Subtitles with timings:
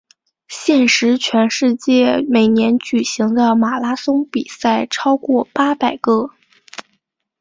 [0.47, 6.31] 现时全世界每年举行的马拉松比赛超过八百个。